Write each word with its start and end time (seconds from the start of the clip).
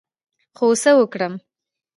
خو 0.57 0.65
څه 0.81 0.91
وکړم، 0.99 1.33